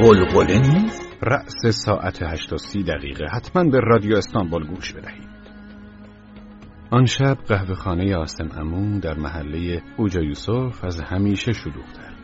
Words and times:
قلقله 0.00 0.58
نیست؟ 0.58 1.18
رأس 1.22 1.66
ساعت 1.66 2.22
هشت 2.22 2.52
و 2.52 2.58
سی 2.58 2.82
دقیقه. 2.82 3.24
حتما 3.32 3.64
به 3.64 3.80
رادیو 3.80 4.16
استانبول 4.16 4.66
گوش 4.66 4.92
بدهید. 4.92 5.30
آن 6.90 7.04
شب 7.04 7.36
قهوه 7.48 7.74
خانه 7.74 8.16
آسم 8.16 8.48
امون 8.56 8.98
در 8.98 9.14
محله 9.14 9.82
اوجا 9.96 10.20
یوسف 10.22 10.84
از 10.84 11.00
همیشه 11.00 11.52
شلوغتر. 11.52 12.14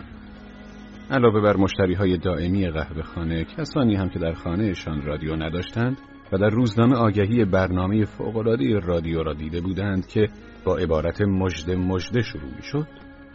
علاوه 1.11 1.41
بر 1.41 1.57
مشتری 1.57 1.95
های 1.95 2.19
دائمی 2.19 2.71
قهوه 2.71 3.03
خانه 3.03 3.45
کسانی 3.45 3.97
هم 3.97 4.09
که 4.09 4.19
در 4.19 4.33
خانهشان 4.33 5.03
رادیو 5.03 5.37
نداشتند 5.37 5.99
و 6.33 6.39
در 6.39 6.49
روزنامه 6.49 6.97
آگهی 6.97 7.45
برنامه 7.45 8.05
فوقالعاده 8.05 8.79
رادیو 8.79 9.23
را 9.23 9.33
دیده 9.35 9.61
بودند 9.61 10.07
که 10.07 10.29
با 10.65 10.77
عبارت 10.77 11.23
مجد 11.23 11.71
مجده 11.71 12.23
شروع 12.23 12.51
می 12.57 12.63
شد 12.63 12.87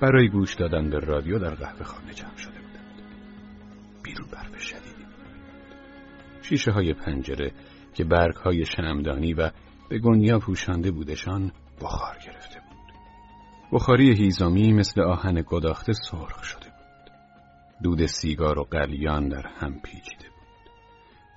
برای 0.01 0.29
گوش 0.29 0.55
دادن 0.55 0.89
به 0.89 0.99
رادیو 0.99 1.39
در 1.39 1.55
قهوه 1.55 1.83
خانه 1.83 2.13
جمع 2.13 2.37
شده 2.37 2.70
بیرون 4.11 4.27
برف 4.31 4.61
شدیدی 4.61 5.05
شیشه 6.41 6.71
های 6.71 6.93
پنجره 6.93 7.51
که 7.93 8.03
برگ 8.03 8.35
های 8.35 8.65
شمدانی 8.65 9.33
و 9.33 9.51
به 9.89 9.99
گنیا 9.99 10.39
پوشانده 10.39 10.91
بودشان 10.91 11.51
بخار 11.81 12.17
گرفته 12.25 12.59
بود. 12.59 12.93
بخاری 13.71 14.15
هیزامی 14.17 14.73
مثل 14.73 15.01
آهن 15.01 15.43
گداخته 15.47 15.93
سرخ 15.93 16.43
شده 16.43 16.65
بود. 16.65 17.11
دود 17.83 18.05
سیگار 18.05 18.59
و 18.59 18.63
قلیان 18.63 19.27
در 19.27 19.47
هم 19.59 19.81
پیچیده 19.81 20.29
بود. 20.29 20.71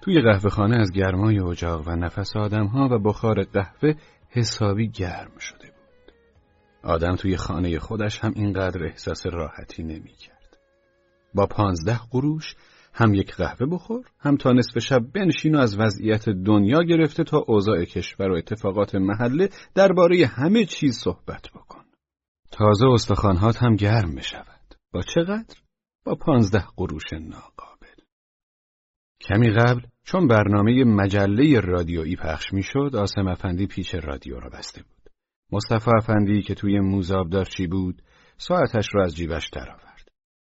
توی 0.03 0.20
قهوه 0.20 0.50
خانه 0.50 0.77
از 0.77 0.92
گرمای 0.92 1.41
اجاق 1.41 1.88
و 1.88 1.91
نفس 1.91 2.36
آدمها 2.36 2.88
و 2.91 2.98
بخار 2.98 3.42
قهوه 3.42 3.94
حسابی 4.28 4.88
گرم 4.88 5.38
شده 5.38 5.66
بود. 5.66 6.12
آدم 6.83 7.16
توی 7.16 7.36
خانه 7.36 7.78
خودش 7.78 8.19
هم 8.25 8.33
اینقدر 8.36 8.84
احساس 8.84 9.27
راحتی 9.27 9.83
نمی 9.83 10.12
کرد. 10.12 10.33
با 11.34 11.46
پانزده 11.46 12.00
قروش 12.10 12.54
هم 12.94 13.14
یک 13.14 13.34
قهوه 13.34 13.66
بخور 13.66 14.04
هم 14.20 14.36
تا 14.36 14.52
نصف 14.52 14.78
شب 14.78 15.00
بنشین 15.14 15.54
و 15.54 15.58
از 15.58 15.78
وضعیت 15.78 16.28
دنیا 16.28 16.82
گرفته 16.82 17.24
تا 17.24 17.44
اوضاع 17.48 17.84
کشور 17.84 18.30
و 18.30 18.36
اتفاقات 18.36 18.94
محله 18.94 19.48
درباره 19.74 20.26
همه 20.26 20.64
چیز 20.64 20.98
صحبت 20.98 21.48
بکن. 21.54 21.84
تازه 22.50 22.86
استخوانهات 22.86 23.62
هم 23.62 23.76
گرم 23.76 24.20
شود 24.20 24.74
با 24.92 25.02
چقدر؟ 25.02 25.56
با 26.04 26.14
پانزده 26.14 26.64
قروش 26.76 27.12
ناقابل. 27.12 28.00
کمی 29.20 29.50
قبل 29.50 29.80
چون 30.04 30.28
برنامه 30.28 30.84
مجله 30.84 31.60
رادیویی 31.60 32.16
پخش 32.16 32.52
می‌شد 32.52 32.96
آسم 32.96 33.28
افندی 33.28 33.66
پیچ 33.66 33.94
رادیو 33.94 34.41
را 34.41 34.50
بسته 34.50 34.82
بود. 34.82 35.10
مصطفی 35.52 35.91
افندی 35.96 36.42
که 36.42 36.54
توی 36.54 36.80
موزابدارچی 36.80 37.66
بود 37.66 38.02
ساعتش 38.36 38.88
را 38.94 39.04
از 39.04 39.16
جیبش 39.16 39.48
درآورد. 39.52 39.94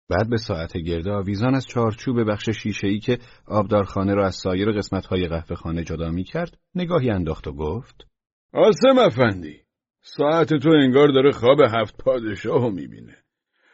بعد 0.09 0.31
به 0.31 0.37
ساعت 0.37 0.77
گرده 0.77 1.11
آویزان 1.11 1.55
از 1.55 1.67
چارچوب 1.67 2.31
بخش 2.31 2.51
شیشه‌ای 2.51 2.99
که 2.99 3.19
آبدارخانه 3.47 4.15
را 4.15 4.27
از 4.27 4.35
سایر 4.35 4.73
قسمت‌های 4.73 5.29
قهوه 5.29 5.57
خانه 5.57 5.85
جدا 5.85 6.11
می 6.11 6.25
کرد 6.25 6.59
نگاهی 6.75 7.11
انداخت 7.11 7.49
و 7.49 7.53
گفت 7.53 8.07
آسم 8.53 8.99
افندی 8.99 9.61
ساعت 10.01 10.55
تو 10.55 10.71
انگار 10.71 11.09
داره 11.09 11.31
خواب 11.31 11.61
هفت 11.61 12.03
پادشاه 12.05 12.65
می 12.65 12.71
می‌بینه. 12.71 13.17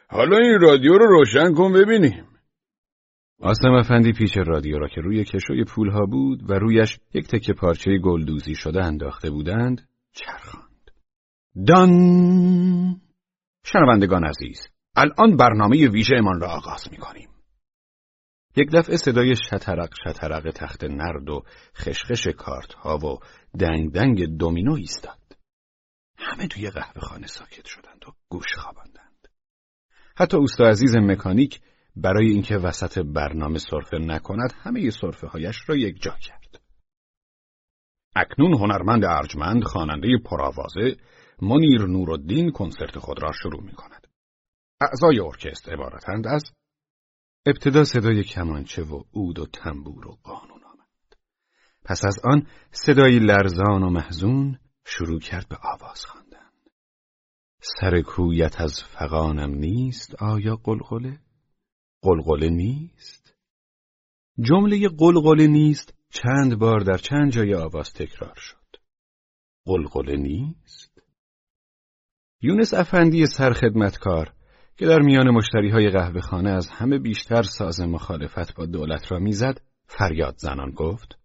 حالا 0.09 0.37
این 0.37 0.59
رادیو 0.61 0.93
رو 0.93 1.07
روشن 1.07 1.53
کن 1.53 1.73
ببینیم. 1.73 2.25
آسم 3.39 3.71
افندی 3.71 4.11
پیش 4.11 4.37
رادیو 4.37 4.79
را 4.79 4.87
که 4.87 5.01
روی 5.01 5.23
کشوی 5.23 5.63
پولها 5.63 6.05
بود 6.05 6.49
و 6.49 6.53
رویش 6.53 6.99
یک 7.13 7.27
تکه 7.27 7.53
پارچه 7.53 7.97
گلدوزی 7.97 8.55
شده 8.55 8.83
انداخته 8.83 9.29
بودند 9.29 9.89
چرخاند. 10.13 10.91
دان! 11.67 13.01
شنوندگان 13.63 14.25
عزیز 14.25 14.74
الان 14.95 15.37
برنامه 15.37 15.87
ویژهمان 15.87 16.41
را 16.41 16.47
آغاز 16.47 16.87
می 16.91 16.97
کنیم. 16.97 17.29
یک 18.57 18.71
دفعه 18.73 18.97
صدای 18.97 19.35
شترق 19.35 19.93
شترق 20.03 20.51
تخت 20.55 20.83
نرد 20.83 21.29
و 21.29 21.43
خشخش 21.75 22.27
کارت 22.27 22.73
ها 22.73 22.97
و 22.97 23.19
دنگ 23.59 23.91
دنگ 23.91 24.25
دومینو 24.25 24.73
ایستاد. 24.73 25.37
همه 26.17 26.47
توی 26.47 26.69
قهوه 26.69 27.01
خانه 27.01 27.27
ساکت 27.27 27.65
شدند 27.65 28.05
و 28.07 28.11
گوش 28.29 28.55
خواباندند. 28.57 29.27
حتی 30.17 30.37
اوستا 30.37 30.63
عزیز 30.63 30.95
مکانیک 30.95 31.61
برای 31.95 32.27
اینکه 32.27 32.57
وسط 32.57 32.99
برنامه 32.99 33.59
سرفه 33.59 33.97
نکند 33.97 34.53
همه 34.63 34.89
سرفه 34.89 35.27
هایش 35.27 35.69
را 35.69 35.75
یک 35.75 36.01
جا 36.01 36.15
کرد. 36.21 36.61
اکنون 38.15 38.53
هنرمند 38.53 39.05
ارجمند 39.05 39.63
خواننده 39.63 40.07
پرآوازه 40.25 40.97
منیر 41.41 41.85
نورالدین 41.85 42.51
کنسرت 42.51 42.99
خود 42.99 43.23
را 43.23 43.31
شروع 43.31 43.63
می 43.63 43.73
کند. 43.73 44.04
اعضای 44.81 45.19
ارکستر 45.19 45.73
عبارتند 45.73 46.27
از 46.27 46.43
ابتدا 47.45 47.83
صدای 47.83 48.23
کمانچه 48.23 48.83
و 48.83 49.03
عود 49.13 49.39
و 49.39 49.45
تنبور 49.45 50.07
و 50.07 50.17
قانون 50.23 50.63
آمد. 50.63 51.17
پس 51.83 52.05
از 52.05 52.19
آن 52.23 52.47
صدای 52.71 53.19
لرزان 53.19 53.83
و 53.83 53.89
محزون 53.89 54.59
شروع 54.85 55.19
کرد 55.19 55.47
به 55.49 55.57
آواز 55.73 56.05
خواندن. 56.05 56.49
سر 57.61 58.01
کویت 58.01 58.61
از 58.61 58.83
فقانم 58.83 59.55
نیست 59.55 60.15
آیا 60.15 60.55
قلقله؟ 60.55 61.19
قلقله 62.01 62.49
نیست؟ 62.49 63.35
جمله 64.39 64.89
قلقله 64.89 65.47
نیست 65.47 65.93
چند 66.09 66.59
بار 66.59 66.79
در 66.79 66.97
چند 66.97 67.31
جای 67.31 67.53
آواز 67.55 67.93
تکرار 67.93 68.35
شد. 68.35 68.77
قلقله 69.65 70.15
نیست؟ 70.15 71.01
یونس 72.41 72.73
افندی 72.73 73.25
سرخدمتکار 73.25 74.34
که 74.77 74.85
در 74.85 74.99
میان 74.99 75.29
مشتری 75.29 75.69
های 75.69 75.89
قهوه 75.89 76.21
خانه 76.21 76.49
از 76.49 76.69
همه 76.69 76.99
بیشتر 76.99 77.41
ساز 77.41 77.81
مخالفت 77.81 78.55
با 78.55 78.65
دولت 78.65 79.11
را 79.11 79.19
می‌زد 79.19 79.61
فریاد 79.87 80.35
زنان 80.37 80.71
گفت 80.71 81.17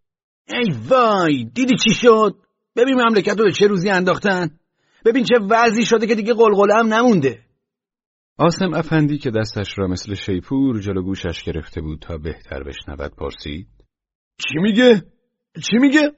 ای 0.49 0.75
وای 0.89 1.45
دیدی 1.55 1.77
چی 1.77 1.95
شد 1.95 2.37
ببین 2.77 2.95
مملکت 2.95 3.39
رو 3.39 3.45
به 3.45 3.53
چه 3.53 3.67
روزی 3.67 3.91
انداختن 3.91 4.51
ببین 5.05 5.25
چه 5.25 5.35
وضعی 5.51 5.85
شده 5.85 6.07
که 6.07 6.15
دیگه 6.15 6.35
قلقله 6.35 6.75
هم 6.75 6.95
نمونده 6.95 7.45
آسم 8.39 8.75
افندی 8.75 9.19
که 9.19 9.31
دستش 9.31 9.79
را 9.79 9.87
مثل 9.87 10.15
شیپور 10.15 10.81
جلو 10.81 11.03
گوشش 11.03 11.43
گرفته 11.43 11.81
بود 11.81 11.99
تا 11.99 12.19
بهتر 12.19 12.63
بشنود 12.63 13.17
پرسید 13.17 13.69
چی 14.39 14.59
میگه؟ 14.59 15.03
چی 15.71 15.79
میگه؟ 15.79 16.13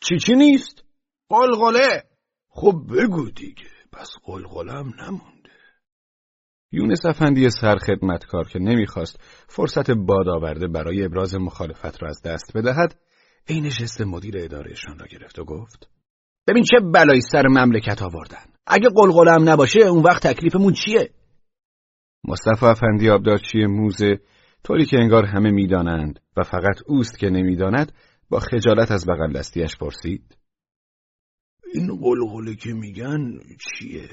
چی 0.00 0.18
چی 0.18 0.34
نیست؟ 0.34 0.84
قلقله 1.28 2.02
خب 2.48 2.74
بگو 2.90 3.30
دیگه 3.30 3.70
پس 3.92 4.10
قلقله 4.24 4.72
هم 4.72 4.92
نمون 5.00 5.33
یونس 6.74 7.06
افندی 7.06 7.50
سرخدمتکار 7.50 8.48
که 8.48 8.58
نمی‌خواست 8.58 9.20
فرصت 9.48 9.90
باد 9.90 10.28
آورده 10.28 10.68
برای 10.68 11.04
ابراز 11.04 11.34
مخالفت 11.34 12.02
را 12.02 12.08
از 12.08 12.22
دست 12.24 12.56
بدهد 12.56 13.00
عین 13.48 13.68
جست 13.68 14.00
مدیر 14.00 14.34
ادارهشان 14.38 14.98
را 14.98 15.06
گرفت 15.06 15.38
و 15.38 15.44
گفت 15.44 15.90
ببین 16.46 16.62
چه 16.62 16.76
بلایی 16.94 17.20
سر 17.20 17.42
مملکت 17.48 18.02
آوردن. 18.02 18.44
اگه 18.66 18.88
قلقلم 18.96 19.48
نباشه 19.48 19.80
اون 19.80 20.02
وقت 20.02 20.26
تکلیفمون 20.26 20.72
چیه؟ 20.72 21.10
مصطفی 22.24 22.66
افندی 22.66 23.10
آبدارچی 23.10 23.66
موزه 23.66 24.18
طوری 24.64 24.86
که 24.86 24.98
انگار 24.98 25.24
همه 25.24 25.50
می‌دانند 25.50 26.20
و 26.36 26.42
فقط 26.42 26.82
اوست 26.86 27.18
که 27.18 27.26
نمی‌داند 27.30 27.92
با 28.30 28.38
خجالت 28.38 28.90
از 28.90 29.06
بغل 29.06 29.32
دستیش 29.32 29.76
پرسید. 29.76 30.36
این 31.74 31.96
قلقله 31.96 32.54
که 32.54 32.72
میگن 32.72 33.38
چیه؟ 33.58 34.08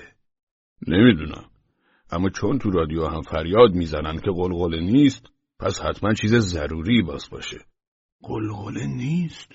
نمی‌دونم. 0.88 1.51
اما 2.12 2.30
چون 2.30 2.60
تو 2.60 2.72
رادیو 2.72 3.06
هم 3.06 3.22
فریاد 3.22 3.72
می‌زنن 3.74 4.18
که 4.18 4.32
قلقله 4.32 4.80
نیست 4.80 5.26
پس 5.60 5.82
حتما 5.82 6.14
چیز 6.14 6.36
ضروری 6.36 7.02
باز 7.02 7.30
باشه. 7.32 7.58
قلقله 8.24 8.88
نیست؟ 8.88 9.50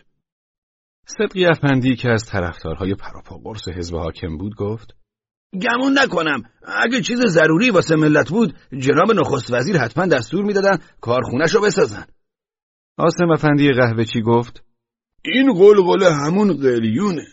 صدقی 1.06 1.47
افندی 1.47 1.97
که 1.97 2.11
از 2.11 2.25
طرفدارهای 2.25 2.94
پراپا 2.94 3.37
قرص 3.37 3.69
حزب 3.69 3.97
حاکم 3.97 4.37
بود 4.37 4.55
گفت 4.56 4.97
گمون 5.53 5.99
نکنم. 5.99 6.43
اگه 6.82 7.00
چیز 7.00 7.19
ضروری 7.26 7.70
واسه 7.70 7.97
ملت 7.97 8.31
بود 8.31 8.55
جناب 8.79 9.12
نخست 9.12 9.52
وزیر 9.52 9.76
حتما 9.79 10.06
دستور 10.06 10.44
می‌دادن 10.44 10.79
کارخونش 11.00 11.55
رو 11.55 11.61
بسازن. 11.61 12.05
آسم 12.99 13.31
افندی 13.31 13.73
قهوه 13.73 14.05
چی 14.05 14.20
گفت؟ 14.20 14.64
این 15.25 15.52
قلقله 15.52 16.12
همون 16.12 16.56
قلیونه. 16.56 17.26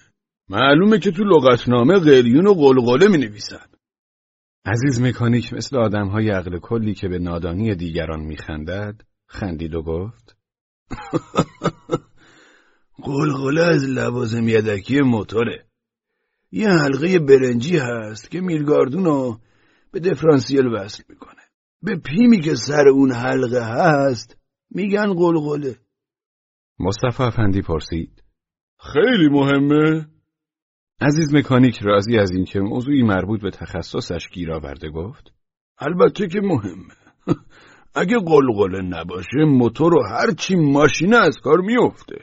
معلومه 0.50 1.00
که 1.00 1.12
تو 1.12 1.24
لغتنامه 1.24 2.00
قلیون 2.00 2.48
و 2.48 2.54
قلقله 2.54 3.08
می 3.08 3.18
نویسن 3.18 3.73
عزیز 4.66 5.02
مکانیک 5.02 5.54
مثل 5.54 5.94
های 5.94 6.30
عقل 6.30 6.60
کلی 6.60 6.94
که 6.94 7.08
به 7.08 7.20
نادانی 7.20 7.76
دیگران 7.76 8.20
میخندد 8.20 9.02
خندید 9.28 9.76
و 9.76 9.82
گفت 9.82 10.38
قلقله 13.04 13.62
از 13.62 13.86
لوازم 13.86 14.48
یدکی 14.48 15.02
موتوره. 15.02 15.66
یه 16.52 16.70
حلقه 16.70 17.20
برنجی 17.20 17.78
هست 17.78 18.32
که 18.32 18.42
میرگاردون 18.42 19.06
رو 19.06 19.40
به 19.92 20.00
دفرانسیل 20.00 20.68
وصل 20.68 21.04
می‌کنه. 21.10 21.42
به 21.82 21.96
پیمی 21.96 22.42
که 22.42 22.56
سر 22.56 22.88
اون 22.88 23.12
حلقه 23.12 23.64
هست 23.64 24.38
میگن 24.70 25.14
قلقله 25.14 25.76
مصطفی 26.80 27.24
افندی 27.24 27.62
پرسید 27.62 28.24
خیلی 28.94 29.30
مهمه؟ 29.30 30.13
عزیز 31.06 31.36
مکانیک 31.36 31.80
راضی 31.82 32.18
از 32.18 32.32
اینکه 32.32 32.60
موضوعی 32.60 33.04
مربوط 33.04 33.42
به 33.42 33.52
تخصصش 33.52 34.30
گیر 34.30 34.52
آورده 34.52 34.90
گفت 34.90 35.34
البته 35.80 36.28
که 36.28 36.42
مهمه. 36.42 36.94
اگه 37.96 38.18
قلقله 38.20 38.82
نباشه 38.82 39.46
موتور 39.46 39.94
و 39.94 40.04
هرچی 40.10 40.56
ماشینه 40.56 41.18
از 41.18 41.38
کار 41.44 41.62
میفته 41.62 42.16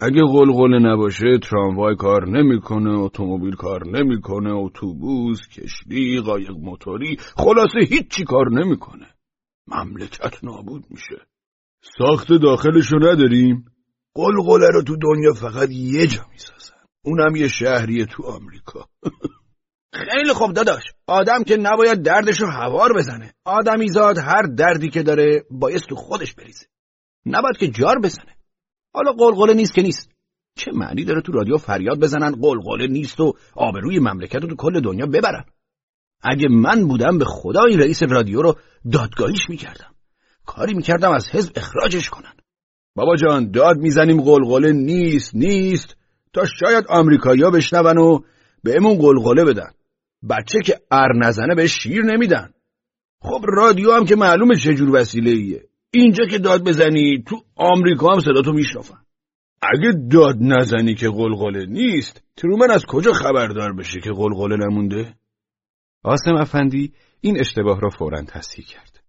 اگه 0.00 0.22
قلقله 0.22 0.78
نباشه 0.78 1.38
تراموای 1.42 1.96
کار 1.96 2.28
نمی‌کنه 2.28 2.98
اتومبیل 2.98 3.54
کار 3.54 3.86
نمی‌کنه 3.86 4.50
اتوبوس 4.54 5.48
کشتی 5.48 6.20
قایق 6.20 6.50
موتوری 6.50 7.16
خلاصه 7.36 7.78
هیچی 7.88 8.24
کار 8.24 8.50
نمی‌کنه. 8.50 9.06
مملکت 9.66 10.44
نابود 10.44 10.84
میشه. 10.90 11.26
ساخت 11.98 12.32
داخلشو 12.32 12.96
نداریم. 12.96 13.64
قلقله 14.14 14.68
رو 14.74 14.82
تو 14.82 14.96
دنیا 14.96 15.32
فقط 15.32 15.70
یه 15.70 16.06
جا 16.06 16.22
می‌سازن. 16.32 16.77
اونم 17.08 17.36
یه 17.36 17.48
شهریه 17.48 18.06
تو 18.06 18.22
آمریکا. 18.22 18.88
خیلی 19.92 20.32
خوب 20.32 20.52
داداش. 20.52 20.82
آدم 21.06 21.44
که 21.44 21.56
نباید 21.56 22.02
دردشو 22.02 22.46
هوار 22.46 22.92
بزنه. 22.98 23.34
آدمیزاد 23.44 24.18
هر 24.18 24.42
دردی 24.42 24.88
که 24.88 25.02
داره 25.02 25.44
باید 25.50 25.80
تو 25.80 25.94
خودش 25.94 26.34
بریزه. 26.34 26.66
نباید 27.26 27.56
که 27.56 27.68
جار 27.68 27.98
بزنه. 27.98 28.36
حالا 28.94 29.12
قلقله 29.12 29.54
نیست 29.54 29.74
که 29.74 29.82
نیست. 29.82 30.10
چه 30.56 30.70
معنی 30.72 31.04
داره 31.04 31.20
تو 31.20 31.32
رادیو 31.32 31.56
فریاد 31.56 32.00
بزنن 32.00 32.30
قلقله 32.30 32.86
نیست 32.86 33.20
و 33.20 33.32
آبروی 33.54 33.98
مملکت 33.98 34.42
رو 34.42 34.48
تو 34.48 34.56
کل 34.56 34.80
دنیا 34.80 35.06
ببرن؟ 35.06 35.44
اگه 36.22 36.48
من 36.48 36.88
بودم 36.88 37.18
به 37.18 37.24
خدا 37.24 37.64
این 37.64 37.78
رئیس 37.78 38.02
رادیو 38.02 38.42
رو 38.42 38.56
دادگاهیش 38.92 39.50
می‌کردم. 39.50 39.94
کاری 40.46 40.74
می‌کردم 40.74 41.12
از 41.12 41.28
حزب 41.28 41.52
اخراجش 41.56 42.10
کنن. 42.10 42.32
بابا 42.96 43.16
جان 43.16 43.50
داد 43.50 43.76
می‌زنیم 43.76 44.22
قلقله 44.22 44.72
نیست 44.72 45.34
نیست. 45.34 45.97
تا 46.32 46.44
شاید 46.60 46.84
آمریکایی‌ها 46.88 47.50
بشنون 47.50 47.98
و 47.98 48.20
بهمون 48.64 48.98
قلقله 48.98 49.44
بدن 49.44 49.70
بچه 50.30 50.58
که 50.64 50.80
ار 50.90 51.16
نزنه 51.16 51.54
به 51.54 51.66
شیر 51.66 52.02
نمیدن 52.02 52.50
خب 53.20 53.44
رادیو 53.48 53.92
هم 53.92 54.04
که 54.04 54.16
معلومه 54.16 54.56
چجور 54.56 54.90
وسیله 54.90 55.30
ایه 55.30 55.68
اینجا 55.90 56.26
که 56.26 56.38
داد 56.38 56.68
بزنی 56.68 57.24
تو 57.26 57.42
آمریکا 57.56 58.12
هم 58.12 58.20
صدا 58.20 58.42
تو 58.42 58.52
میشنفن 58.52 58.98
اگه 59.62 59.92
داد 60.10 60.36
نزنی 60.40 60.94
که 60.94 61.08
قلقله 61.08 61.66
نیست 61.66 62.22
ترومن 62.36 62.70
از 62.70 62.84
کجا 62.88 63.12
خبردار 63.12 63.72
بشه 63.72 64.00
که 64.00 64.10
قلقله 64.10 64.56
نمونده؟ 64.56 65.14
آسم 66.02 66.34
افندی 66.34 66.92
این 67.20 67.40
اشتباه 67.40 67.80
را 67.80 67.88
فورا 67.88 68.22
تصحیح 68.22 68.66
کرد. 68.66 69.02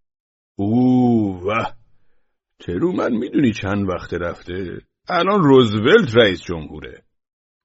اوه 0.56 1.44
و 1.44 1.54
ترومن 2.60 3.12
می‌دونی 3.12 3.54
چند 3.54 3.90
وقت 3.90 4.14
رفته؟ 4.14 4.82
الان 5.10 5.44
روزولت 5.44 6.18
رئیس 6.18 6.42
جمهوره. 6.42 7.04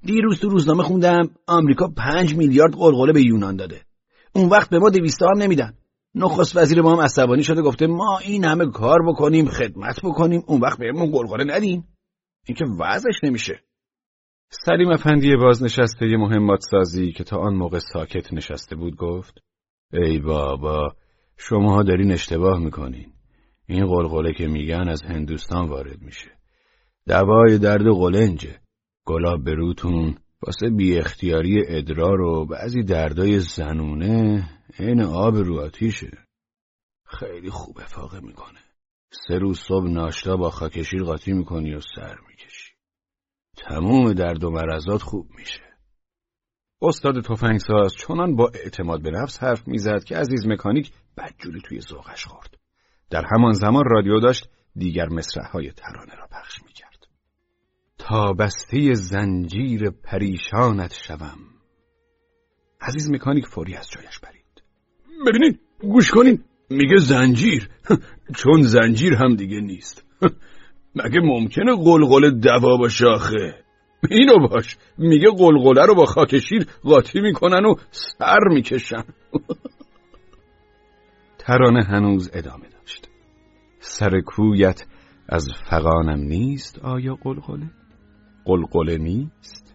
دیروز 0.05 0.41
تو 0.41 0.49
روزنامه 0.49 0.83
خوندم 0.83 1.31
آمریکا 1.47 1.89
پنج 1.97 2.35
میلیارد 2.35 2.75
قلقله 2.75 3.13
به 3.13 3.23
یونان 3.23 3.57
داده. 3.57 3.81
اون 4.35 4.49
وقت 4.49 4.71
به 4.71 4.79
ما 4.79 4.91
دویست 4.91 5.23
هم 5.23 5.43
نمیدن. 5.43 5.75
نخست 6.15 6.57
وزیر 6.57 6.83
ما 6.83 6.93
هم 6.93 7.01
عصبانی 7.01 7.43
شده 7.43 7.63
گفته 7.63 7.87
ما 7.87 8.19
این 8.19 8.45
همه 8.45 8.67
کار 8.67 8.99
بکنیم 9.09 9.47
خدمت 9.47 10.01
بکنیم 10.03 10.43
اون 10.47 10.61
وقت 10.61 10.79
بهمون 10.79 11.11
قلقله 11.11 11.45
ندیم. 11.57 11.89
این 12.47 12.57
که 12.57 12.65
وضعش 12.81 13.25
نمیشه. 13.25 13.61
سلیم 14.51 14.91
افندی 14.91 15.37
بازنشسته 15.37 16.17
مهمات 16.17 16.61
سازی 16.71 17.13
که 17.13 17.25
تا 17.25 17.37
آن 17.37 17.55
موقع 17.55 17.79
ساکت 17.79 18.33
نشسته 18.33 18.77
بود 18.77 18.97
گفت 18.97 19.39
ای 19.93 20.19
بابا 20.19 20.97
شماها 21.37 21.83
دارین 21.83 22.13
اشتباه 22.13 22.59
می‌کنین. 22.59 23.13
این 23.67 23.87
قلقله 23.87 24.33
که 24.33 24.47
میگن 24.47 24.89
از 24.89 25.03
هندوستان 25.03 25.69
وارد 25.69 26.03
میشه. 26.03 26.31
دوای 27.09 27.59
درد 27.59 27.87
قلنجه. 27.87 28.64
گلاب 29.07 29.45
به 29.45 29.55
روتون 29.55 30.19
واسه 30.43 30.71
بی 30.77 30.99
اختیاری 30.99 31.63
ادرار 31.69 32.21
و 32.21 32.47
بعضی 32.47 32.83
دردای 32.83 33.41
زنونه 33.41 34.49
عین 34.79 35.03
آب 35.03 35.37
رو 35.37 35.61
آتیشه. 35.61 36.19
خیلی 37.07 37.51
خوب 37.51 37.79
افاقه 37.81 38.21
می‌کنه. 38.21 38.59
سه 39.11 39.39
روز 39.39 39.59
صبح 39.59 39.89
ناشتا 39.89 40.37
با 40.37 40.51
خاکشیر 40.51 41.03
قاطی 41.03 41.33
می‌کنی 41.33 41.75
و 41.75 41.81
سر 41.97 42.17
می‌کشی. 42.29 42.73
تموم 43.57 44.13
درد 44.13 44.45
و 44.45 44.51
مرزات 44.51 45.03
خوب 45.03 45.31
میشه. 45.39 45.63
استاد 46.83 47.21
تفنگساز 47.21 47.95
چنان 47.95 48.37
با 48.37 48.51
اعتماد 48.55 49.03
به 49.03 49.11
نفس 49.11 49.43
حرف 49.43 49.69
می‌زد 49.69 50.05
که 50.05 50.17
عزیز 50.17 50.47
مکانیک 50.47 50.93
بدجوری 51.19 51.61
توی 51.61 51.81
ذوقش 51.81 52.27
خورد. 52.27 52.59
در 53.11 53.25
همان 53.37 53.53
زمان 53.53 53.85
رادیو 53.87 54.21
داشت 54.21 54.49
دیگر 54.77 55.09
های 55.53 55.71
ترانه 55.71 56.15
را. 56.15 56.24
تا 58.07 58.33
بسته 58.33 58.95
زنجیر 58.95 59.91
پریشانت 59.91 60.95
شوم. 61.07 61.39
عزیز 62.81 63.11
مکانیک 63.11 63.47
فوری 63.47 63.75
از 63.75 63.91
جایش 63.91 64.19
برید. 64.19 64.63
ببینید 65.27 65.61
گوش 65.81 66.11
کنین 66.11 66.45
میگه 66.71 66.97
زنجیر. 66.97 67.69
چون 68.39 68.63
زنجیر 68.63 69.15
هم 69.15 69.37
دیگه 69.37 69.61
نیست. 69.61 70.05
مگه 71.05 71.21
ممکنه 71.21 71.77
قلقل 71.77 72.41
دوا 72.41 72.77
باشه 72.77 73.07
آخه؟ 73.07 73.65
اینو 74.11 74.49
باش. 74.49 74.77
میگه 74.99 75.31
قلقله 75.31 75.87
رو 75.87 75.95
با 75.95 76.05
خاکشیر 76.05 76.67
قاطی 76.83 77.21
می‌کنن 77.21 77.67
و 77.67 77.75
سر 77.91 78.49
می‌کشن. 78.49 79.05
ترانه 81.39 81.85
هنوز 81.85 82.31
ادامه 82.35 82.69
داشت. 82.69 83.09
سر 83.79 84.21
کویت 84.21 84.87
از 85.29 85.49
فقانم 85.71 86.21
نیست 86.21 86.79
آیا 86.79 87.15
قلقله؟ 87.15 87.71
قلقله 88.45 88.99
نیست؟ 88.99 89.75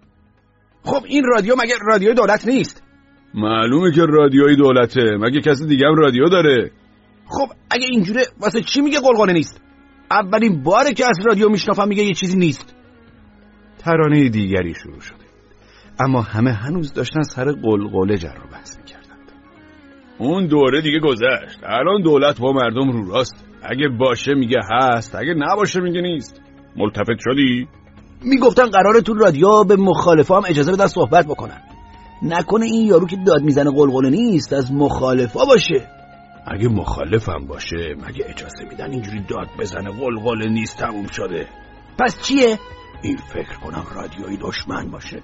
خب 0.84 1.04
این 1.06 1.24
رادیو 1.24 1.56
مگه 1.56 1.74
رادیوی 1.88 2.14
دولت 2.14 2.48
نیست؟ 2.48 2.84
معلومه 3.34 3.92
که 3.92 4.02
رادیوی 4.02 4.56
دولته. 4.56 5.18
مگه 5.20 5.42
کسی 5.42 5.66
دیگه 5.66 5.88
هم 5.88 5.96
رادیو 5.96 6.30
داره؟ 6.30 6.72
خب 7.26 7.48
اگه 7.72 7.86
اینجوره 7.92 8.22
واسه 8.42 8.62
چی 8.62 8.82
میگه 8.82 9.00
قلقله 9.00 9.34
نیست؟ 9.34 9.62
اولین 10.12 10.64
باره 10.64 10.94
که 10.94 11.06
از 11.06 11.28
رادیو 11.28 11.50
میشنافم 11.50 11.88
میگه 11.88 12.04
یه 12.04 12.14
چیزی 12.14 12.38
نیست. 12.38 12.76
ترانه 13.80 14.30
دیگری 14.30 14.74
شروع 14.74 15.00
شده. 15.00 15.18
اما 16.00 16.22
همه 16.22 16.52
هنوز 16.52 16.94
داشتن 16.94 17.22
سر 17.22 17.46
قلقله 17.52 18.18
جر 18.18 18.34
رو 18.34 18.50
بحث 18.52 18.78
می‌کردند. 18.78 19.32
اون 20.18 20.48
دوره 20.48 20.82
دیگه 20.82 21.00
گذشت. 21.00 21.60
الان 21.64 22.02
دولت 22.02 22.40
با 22.40 22.54
مردم 22.54 22.92
رو 22.92 23.12
راست. 23.12 23.46
اگه 23.64 23.88
باشه 23.90 24.34
میگه 24.34 24.58
هست 24.72 25.16
اگه 25.16 25.34
نباشه 25.34 25.80
میگه 25.80 26.02
نیست. 26.02 26.42
ملتفت 26.76 27.20
شدی؟ 27.20 27.68
می‌گفتن 28.22 28.70
قراره 28.70 29.02
تو 29.02 29.14
رادیو 29.14 29.64
به 29.64 29.76
مخالفا 29.76 30.38
هم 30.38 30.44
اجازه 30.50 30.72
بدن 30.72 30.88
صحبت 30.88 31.26
بکنن. 31.26 31.62
نکنه 32.22 32.66
این 32.66 32.88
یارو 32.88 33.08
که 33.08 33.16
داد 33.16 33.42
می‌زنه 33.42 33.72
قلقله 33.72 34.10
نیست 34.10 34.54
از 34.54 34.74
مخالفا 34.74 35.46
باشه. 35.46 35.88
اگه 36.48 36.68
مخالفم 36.68 37.46
باشه 37.48 37.96
مگه 38.08 38.26
اجازه 38.28 38.64
میدن 38.70 38.92
اینجوری 38.92 39.20
داد 39.20 39.48
بزنه 39.60 39.90
قلقله 39.92 40.50
نیست 40.50 40.78
تموم 40.78 41.08
شده. 41.08 41.48
پس 42.00 42.22
چیه؟ 42.22 42.60
این 43.02 43.18
فکر 43.18 43.60
کنم 43.64 43.84
رادیوی 43.96 44.38
دشمن 44.38 44.92
باشه. 44.92 45.22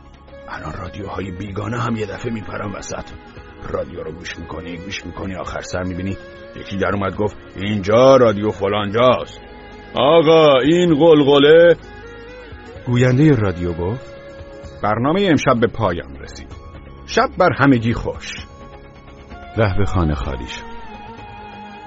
الان 0.49 0.73
رادیوهای 0.73 1.31
بیگانه 1.31 1.79
هم 1.79 1.95
یه 1.95 2.05
دفعه 2.05 2.33
میپرن 2.33 2.71
وسط. 2.71 3.05
رادیو 3.69 4.03
رو 4.03 4.11
گوش 4.11 4.39
می‌کنی 4.39 4.77
گوش 4.77 5.05
می‌کنی 5.05 5.35
آخر 5.35 5.61
سر 5.61 5.83
می‌بینی. 5.83 6.17
یکی 6.55 6.77
در 6.77 6.91
اومد 6.93 7.15
گفت 7.15 7.37
اینجا 7.55 8.17
رادیو 8.17 8.49
فلانجاست. 8.49 9.41
آقا 9.95 10.59
این 10.59 10.95
قلقله 10.95 11.75
گوینده 12.85 13.35
رادیو 13.35 13.73
گفت 13.73 14.15
برنامه 14.83 15.27
امشب 15.29 15.59
به 15.59 15.67
پایان 15.67 16.15
رسید. 16.19 16.55
شب 17.05 17.29
بر 17.37 17.49
همگی 17.59 17.93
خوش. 17.93 18.45
به 19.57 19.85
خانه 19.85 20.15
خالی 20.15 20.47
شد. 20.47 20.75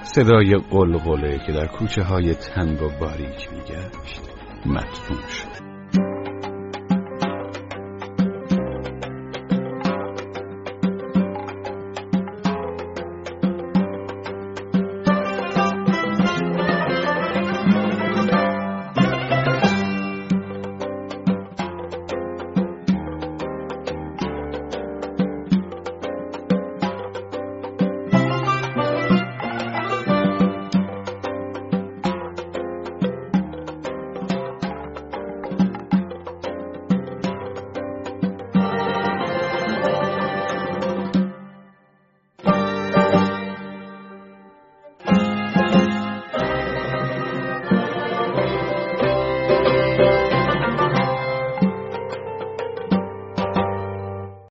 صدای 0.02 0.56
قلقله 0.70 1.38
که 1.46 1.52
در 1.52 1.66
کوچه 1.66 2.02
های 2.02 2.34
تنگ 2.34 2.82
و 2.82 2.88
باریک 3.00 3.48
میگشت 3.52 4.22
مدفون 4.66 5.28
شد. 5.28 5.57